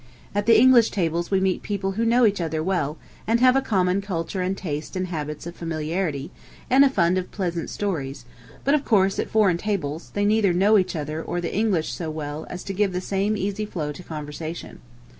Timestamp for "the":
0.47-0.59, 11.39-11.55, 12.93-12.99